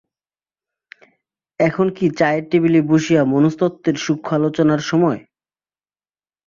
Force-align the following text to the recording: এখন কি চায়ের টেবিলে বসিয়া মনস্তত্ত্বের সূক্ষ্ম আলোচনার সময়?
এখন 1.59 1.87
কি 1.97 2.05
চায়ের 2.19 2.43
টেবিলে 2.49 2.79
বসিয়া 2.91 3.21
মনস্তত্ত্বের 3.23 3.95
সূক্ষ্ম 4.05 4.35
আলোচনার 4.37 4.81
সময়? 4.81 5.19